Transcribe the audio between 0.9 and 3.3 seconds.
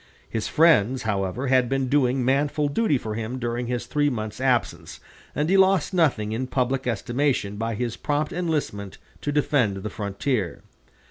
however had been doing manful duty for